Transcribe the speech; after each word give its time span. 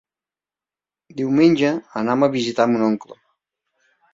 Diumenge 1.19 1.73
anam 2.03 2.27
a 2.29 2.33
visitar 2.39 2.69
mon 2.73 2.87
oncle. 2.89 3.21